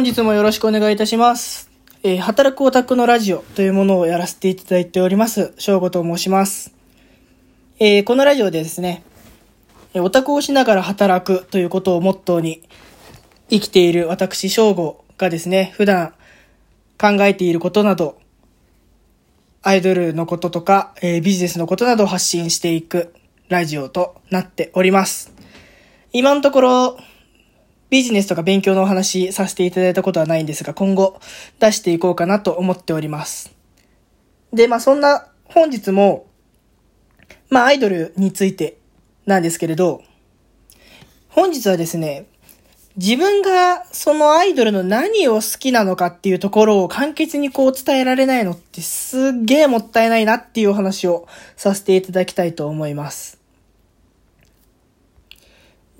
[0.00, 1.70] 本日もよろしくお願いいたします。
[2.02, 5.52] えー働くオタクのラジオというものをやらせていただいております。
[5.58, 6.72] 翔吾と申します。
[7.78, 9.02] えーこのラジオでですね、
[9.92, 12.62] えオタクをしながら働くということをモットーに
[13.50, 16.14] 生きている私翔吾がですね、普段
[16.98, 18.18] 考えていることなど、
[19.60, 23.12] アイドルのこととか、えービジネスのことなどを発信していく
[23.50, 25.30] ラジオとなっております。
[26.14, 26.98] 今のところ、
[27.90, 31.20] ビジネスとか勉強のお話させていただいたことはないんですが、今後
[31.58, 33.52] 出していこうかなと思っております。
[34.52, 36.26] で、まあそんな本日も、
[37.48, 38.78] まあアイドルについて
[39.26, 40.02] なんですけれど、
[41.28, 42.26] 本日はですね、
[42.96, 51.26] 自分がそのアイドルの何を好きなのかっていうところを簡潔にこう伝えられないのってすっげえもったいないなっていうお話を
[51.56, 53.39] させていただきたいと思います。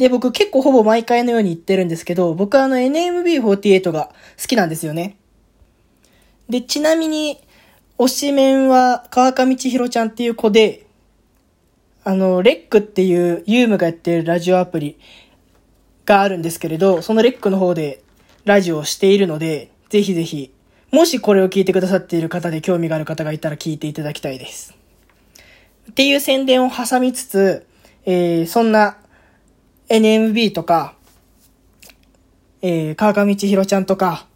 [0.00, 5.18] で、僕結構ほぼ毎回のように言ってるんですけど、僕はあの NMB48 が好きなんですよね。
[6.48, 7.38] で、ちなみに、
[7.98, 10.86] 推しメンは川上千尋ちゃんっていう子で、
[12.02, 14.98] あの、レックっていうユームがやってるラジオアプリ
[16.06, 18.02] があるんですけれど、そのレックの方で
[18.46, 20.50] ラジオをしているので、ぜひぜひ、
[20.92, 24.74] もしこれを聞いてくださっている方で興味がある方がいたら聞いていただきたいです。
[25.90, 27.66] っていう宣伝を挟みつつ、
[28.06, 28.96] えー、そんな
[29.90, 30.94] NMB とか、
[32.62, 34.26] えー、川上千尋ちゃんとか、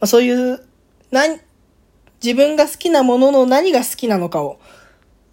[0.00, 0.60] まあ、そういう、
[1.12, 1.22] な、
[2.22, 4.58] 自分が好きなものの何が好きなのかを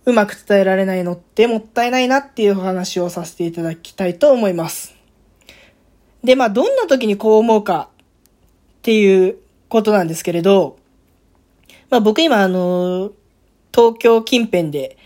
[0.05, 4.95] うまく伝えられないのってもったいないなっていう話をさせていただきたいと思います。
[6.23, 9.37] で、まあ、どんな時にこう思うかっていう
[9.69, 10.77] ことなんですけれど、
[11.89, 13.11] まあ、僕今あの、
[13.73, 14.97] 東京近辺で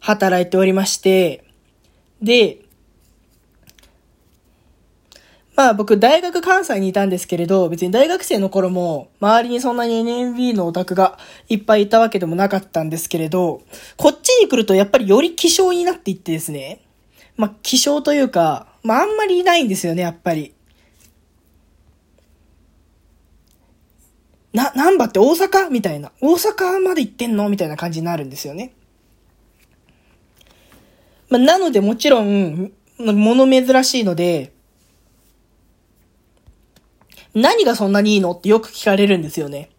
[0.00, 1.44] 働いておりまして、
[2.20, 2.58] で、
[5.58, 13.62] まあ僕大学関西にいたんですけれど、別に大学生の頃も周りにそんなに NMB のオタクがいっぱいいたわけでもなかったんですけれど、
[13.96, 16.82] こっちに来るとやっぱりより希少になっていってですね、
[17.36, 20.54] まあ希少というか、まああんまりいないんですよね、やっぱり。
[24.52, 25.70] な、ナンバって大阪？
[25.70, 26.12] みたいな。
[26.20, 27.48] 大阪まで行ってんの？
[27.48, 28.74] みたいな感じになるんですよね。
[31.28, 32.70] まあ、なのでもちろん、
[33.00, 34.52] 物珍しいので、
[37.40, 39.70] 何がそんなにいいのってよく聞かれるんですよね。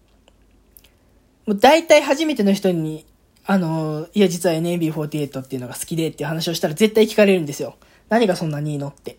[1.45, 3.05] もう大体初めての人に、
[3.45, 7.75] あの、いや実は NAB48 っていうのが好きでっていう話をしたら絶対聞かれるんですよ。
[8.09, 9.17] 何がそんなにいいのって。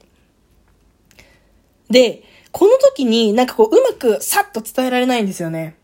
[1.90, 5.76] で、この時になんかこううまくさっと伝えられないんですよね。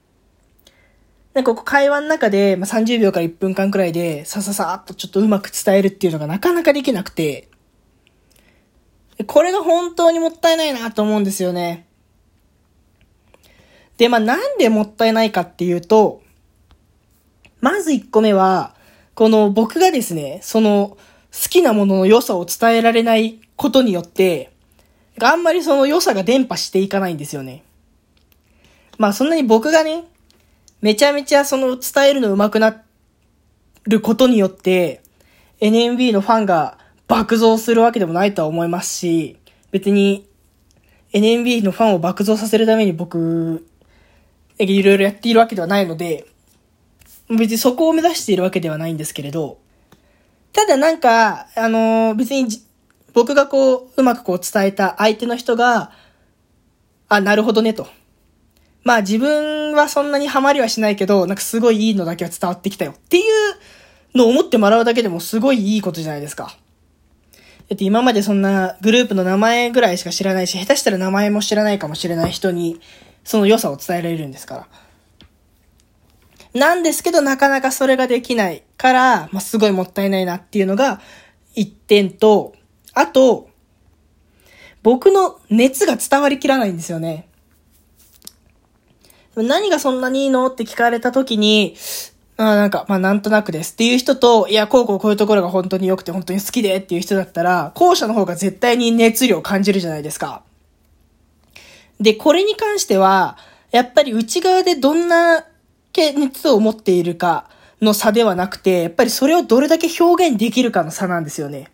[1.35, 7.49] なんかこう会話の中で、まあ、30秒から1分間くらいでさささっとちょっとうまく伝えるっていうのがなかなかできなくて、
[9.27, 11.86] これが本当にもったいないなと思うんですよね。
[13.97, 16.23] で、まあ、なんでもったいないかっていうと、
[17.61, 18.75] まず1個目は、
[19.15, 20.99] この僕がですね、その
[21.33, 24.51] 好きなものの良さを伝えられないことによって、
[25.21, 27.63] あんまりその良さが伝播していかないんですよね。
[28.99, 30.05] まあそんなに僕がね、
[30.83, 32.83] めちゃめちゃその伝えるの上手くな
[33.85, 35.03] ることによって、
[35.61, 39.39] NMB のファンが爆増するわけでもないとは思いますし、
[39.71, 40.29] 別に
[41.13, 43.67] NMB のファンを爆増させるために僕、
[44.59, 46.27] いろいろやっているわけではないので、
[47.29, 49.59] 別にそこを目指しているわけではないんですけれど、
[50.53, 52.47] ただなんか、あのー別に
[53.13, 55.91] 僕がこう、うまくこう伝えた相手の人が、
[57.09, 57.87] あ、なるほどねと。
[58.85, 66.57] まあ自分はそんなにハマりはしないけど、なんかすごいいいのだけは伝わってきたよっていうのを思ってもらうだけでもすごいいいことじゃないですか。
[67.69, 72.81] だって今までそんなグループの名前ぐらいしか知らないし、下手したら名前も知らないかもしれない人に、
[73.27, 74.69] その良さを伝えられるんですから。
[76.55, 81.01] なんですけど、なかなかそれができないから、まあ、すごいもったいないなっていうのが
[81.55, 82.55] 一点と、
[82.95, 83.51] あと、
[84.85, 87.29] 僕の熱が伝わりきらないんですよね。
[89.35, 91.77] 何がそんなにいいのって聞かれた時に、
[92.37, 100.45] あなんか、まあなんとなくですっていう人と、いや、こうこうこういうところが本当に良くて本当に好きでっていう人だったら、後者の方が絶対に熱量を感じるじゃないですか。
[102.01, 103.39] で、これに関しては、
[103.71, 105.47] やっぱり内側でどんな
[105.95, 107.49] 熱を持っているか
[107.81, 111.71] の差ではなくて、やっぱりそれをどれだけ表現できるかの差なんですよね。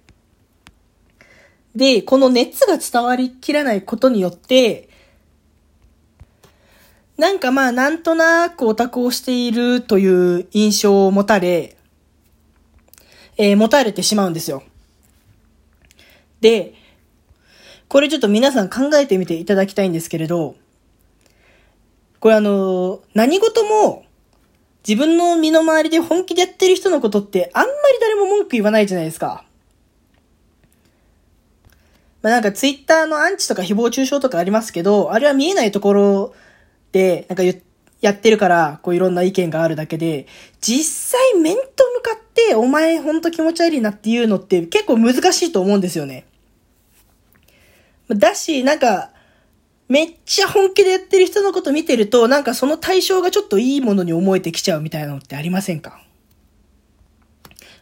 [1.74, 4.88] で、この熱が伝わりきらないことによって、
[7.16, 11.76] なんかまあなんとなくオタクをしているという印象を持たれ、
[13.36, 14.62] えー持たれてしまうんですよ。
[16.40, 16.74] で、
[17.92, 20.54] これちょっと皆さん考えてみていただきたいんですけれど、
[22.20, 24.06] これあの、何事も、
[24.88, 29.44] 自分の身の回りで本気でやってる人のことってあんまり誰も文句言わないじゃないですか。
[32.22, 36.34] まあなんかツイッターのアンチとか誹謗中傷とかありますけど、あれは見えないところ
[36.92, 40.26] で、なんかやってるから、こういろんな意見があるだけで、
[40.62, 41.62] 実際面と
[41.96, 46.24] 向かって、お前ほんと気持ち悪いなっていうのって結構難しいと思うんですよね。
[48.08, 49.10] だし、なんか、
[49.88, 56.02] めっちゃ本気でやってる人のこと見てると、なんかその対象がちょっといいものに思えてきちゃうみたいなのってありませんか？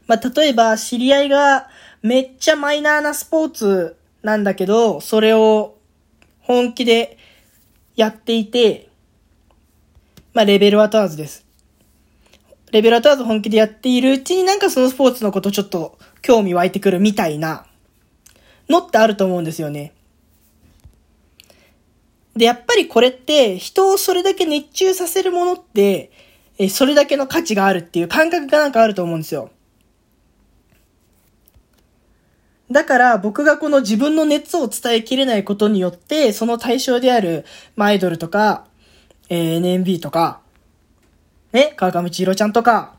[0.07, 1.69] まあ、例えば、知り合いが
[2.03, 5.77] めっちゃマイナーなスポーツなんだけど、それを
[6.41, 7.17] 本気で
[7.95, 8.89] やっていて、
[10.33, 11.47] まあ、レベルは問わずです。
[12.73, 17.67] レベルは問わず本気でやっているうちになんかそのスポーツのことちょっと興味湧いてくるみたいな
[18.69, 19.93] のってあると思うんですよね。
[22.37, 26.11] で、やっぱりこれって人をそれだけ熱中させるものって、
[26.59, 29.51] えそれだけの価値があるっていう感覚がなんかあると思うんですよ。
[32.71, 37.45] だから僕がこの自分の熱を伝えきれないことによって、その対象である、
[37.75, 38.67] まアイドルとか、
[39.29, 40.41] えー、NMB とか、
[41.53, 42.95] ね、川上千尋ちゃんとか、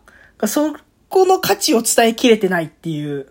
[0.45, 0.75] そ
[1.07, 3.30] この価値を伝えきれてないっていう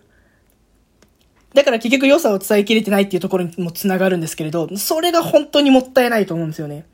[1.53, 6.85] だから結局良さを伝えきれてないっていうところにも繋がるんですけれど、それが本当にもったいないと思うんですよね。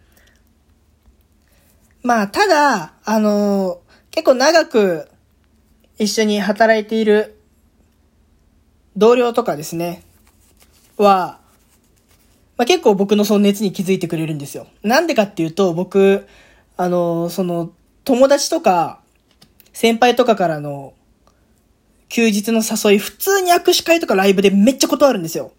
[2.04, 3.78] まあ、ただ、あのー、
[4.12, 5.10] 結構長く
[6.00, 7.40] 一緒に働いている
[8.96, 10.04] 同僚とかですね、
[10.98, 11.40] は、
[12.58, 14.68] まあ、結構僕のその熱に気づいてくれるんですよ。
[14.82, 16.28] なんでかっていうと、僕、
[16.78, 17.72] あのー、その、
[18.04, 19.02] 友達とか、
[19.74, 20.94] 先輩とかからの
[22.10, 25.52] 休日の誘い、普通に握手会とかライブでめっちゃ断るんですよ。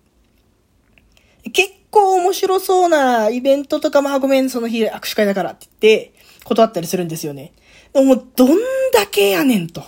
[1.53, 6.13] 結構面白そうなイベントとか、まあごめん、その日握手会だからって言って、
[6.45, 7.53] 断ったりするんですよね。
[7.93, 8.59] でも、どん
[8.93, 9.83] だけやねんと。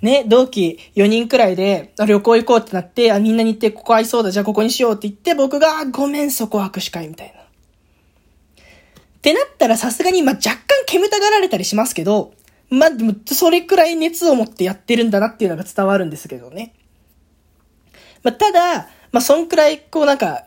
[0.00, 7.42] ね、同期4人くらいで、旅行行こうってなって、あ、みんなに行って、ここ合いそうだ、じゃあここにしようって言って、僕が、ごめん、そこ握手会みたいな。
[7.42, 12.32] ってなったらさすがに、まあ、若干煙たがられたりしますけど、
[12.70, 16.74] まあ、でも、それくらい熱を持ってやってるんだなっていうのが伝わるんですけどね。
[18.22, 20.44] まあ、ただ、まあ、そんくらい、こうなんか、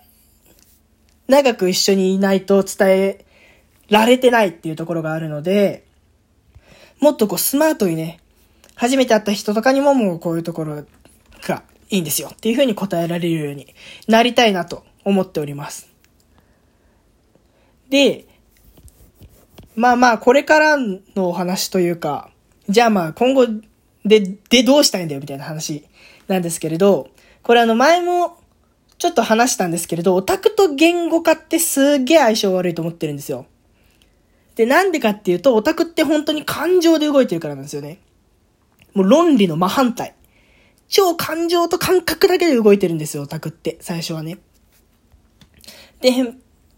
[1.27, 3.25] 長く一緒にいないと伝え
[3.89, 5.85] られてないっていうところがあるので、
[7.00, 8.19] もっとこうスマートにね、
[8.75, 10.85] 初めて会った人とかにももうこういうところ
[11.41, 13.73] がいいんですよっていうふうに答えられるように
[14.07, 15.89] なりたいなと思っております。
[17.89, 18.25] で、
[19.75, 22.29] まあまあ、これからのお話というか、
[22.68, 23.47] じゃあまあ今後
[24.06, 24.19] で、
[24.50, 25.85] でどうしたいんだよみたいな話
[26.27, 27.09] なんですけれど、
[27.44, 28.38] これあの前も
[28.97, 33.45] ちょっと話したんですけれど、オタクと言語化ってすげえ相性悪いと思ってるんですよ。
[34.56, 38.00] で、なんでかっていうと、オタクって本当に感情で動いてるからなんですよね。
[38.94, 40.13] もう論理の真反対。
[40.88, 44.38] 超感情と感覚だけで動いてるんですよ、オタクって、最初はね。
[46.01, 46.12] で、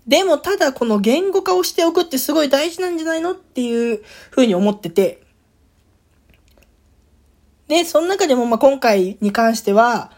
[0.07, 5.23] でもただこの言語化をしておくってすごい大事なんじゃないのっていうふうに思ってて。
[7.67, 10.11] で、その中でもまあ今回に関しては、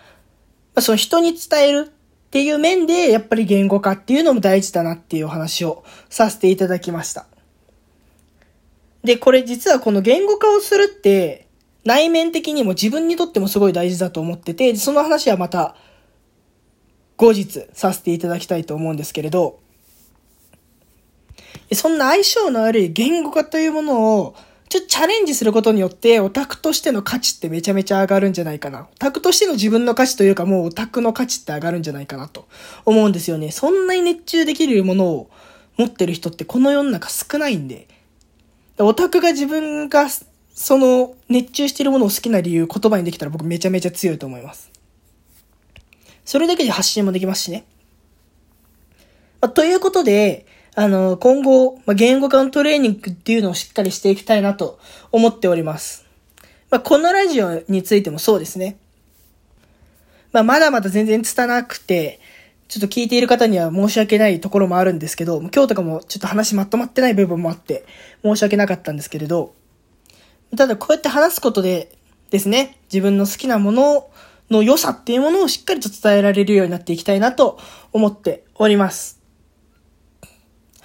[0.74, 7.27] まあ、その人に伝えるっていう面でやっぱり言語化っていうのも大事だなっていうお話をさせていただきました。
[9.04, 11.48] で、これ実はこの言語化をするって
[11.84, 15.75] 内面的にも自分にとってもすごい大事だと思ってて、その話はまた
[17.15, 19.60] 後日させていただきたいと思うんですけれど、
[21.74, 24.36] そんな相性の悪い言語化というものを、
[24.69, 28.88] ちょっとチャレンジすることによって、オタクとしての価値ってめちゃめちゃ上がるんじゃないかな。
[28.91, 32.48] オタクとしての自分の価値というか、もうオタクの価値って上がるんじゃないかなと
[32.84, 33.51] 思うんですよね。
[33.51, 35.29] そんなに熱中できるものを
[35.77, 37.88] 持ってる人ってこの世の中少ないんで。
[38.77, 40.07] オタクが自分が、
[40.53, 44.72] その熱中しているものを好きな理由言葉にできたら僕めちゃめちゃ強いと思います。
[46.25, 47.65] それだけで発信もできますしね。
[49.41, 50.45] まあ、ということで、
[50.75, 54.77] あの、今後、まあ、言語化のトレーニングっていうのをしっかりしていきたいなと
[55.12, 56.05] 思っております。
[56.70, 58.77] まあ、このラジオについてもそうですね。
[60.34, 62.20] まあ、まだまだ全然拙くて、
[62.67, 67.86] ちょっと聞いている方には申し訳ないところもあるんですけど、今日とかもちょっと話まとまってない部分もあって、
[68.22, 69.53] 申し訳なかったんですけれど、
[70.58, 71.96] ただこうやって話すことで
[72.32, 74.10] ですね、自分の好きなもの
[74.50, 77.60] の良さっていうものをしっかりと伝えられるようになっていきたいなと
[77.94, 79.25] 思っております。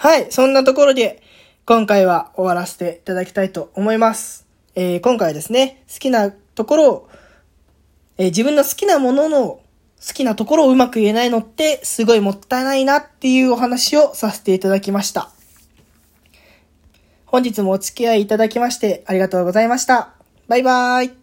[0.02, 1.23] はい、そんなところで、
[1.66, 4.47] 今回は終わらせていただきたいと思います。
[4.75, 7.09] えー、今回はですね、好きなところを、
[8.16, 9.61] えー、自分の好きなものの好
[10.14, 15.28] きなところをうまく言えないのってすごいもったいないなっていうお話をさせていただきました。
[17.26, 20.14] 本日もお付き合いいただきましてありがとうございました。
[20.49, 21.20] バイバーイ。